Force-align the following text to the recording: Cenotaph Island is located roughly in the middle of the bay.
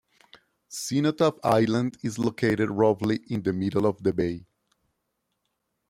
Cenotaph 0.67 1.37
Island 1.43 1.99
is 2.01 2.17
located 2.17 2.71
roughly 2.71 3.19
in 3.29 3.43
the 3.43 3.53
middle 3.53 3.85
of 3.85 4.01
the 4.01 4.11
bay. 4.11 4.47